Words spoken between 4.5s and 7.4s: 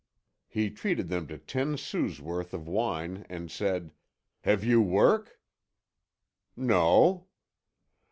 you work?" "No."